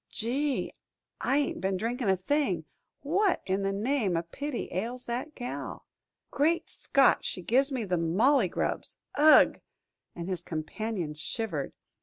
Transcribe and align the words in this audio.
"Gee, 0.09 0.73
I 1.19 1.37
ain't 1.37 1.61
been 1.61 1.75
a 1.75 1.77
drinkin' 1.77 2.09
a 2.09 2.17
thing 2.17 2.65
what 3.01 3.43
in 3.45 3.61
the 3.61 3.71
name 3.71 4.17
o' 4.17 4.23
pity 4.23 4.67
ails 4.71 5.05
that 5.05 5.35
gal!" 5.35 5.85
"Great 6.31 6.67
Scott; 6.71 7.23
she 7.23 7.43
gives 7.43 7.71
me 7.71 7.83
the 7.83 7.99
mauley 7.99 8.47
grubs! 8.47 8.97
Ugh!" 9.13 9.61
and 10.15 10.27
his 10.27 10.41
companion 10.41 11.13
shivered. 11.13 11.73